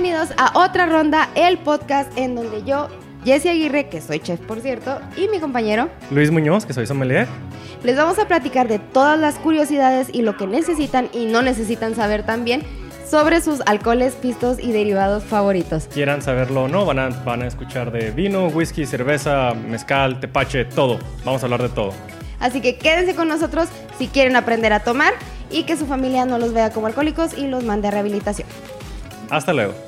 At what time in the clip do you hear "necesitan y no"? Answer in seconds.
10.46-11.42